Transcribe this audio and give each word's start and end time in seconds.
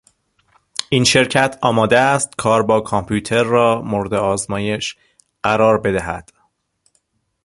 این 0.89 1.03
شرکت 1.03 1.57
آماده 1.61 1.99
است 1.99 2.35
کار 2.37 2.63
با 2.63 2.79
کامپیوتر 2.81 3.43
را 3.43 3.81
مورد 3.81 4.13
آزمایش 4.13 4.95
قرار 5.43 5.81
بدهد. 5.81 6.31